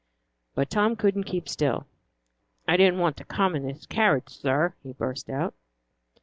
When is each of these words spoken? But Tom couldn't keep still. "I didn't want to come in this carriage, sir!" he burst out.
But 0.55 0.71
Tom 0.71 0.95
couldn't 0.95 1.25
keep 1.25 1.47
still. 1.47 1.85
"I 2.67 2.75
didn't 2.75 2.97
want 2.97 3.17
to 3.17 3.23
come 3.23 3.55
in 3.55 3.67
this 3.67 3.85
carriage, 3.85 4.29
sir!" 4.29 4.73
he 4.81 4.93
burst 4.93 5.29
out. 5.29 5.53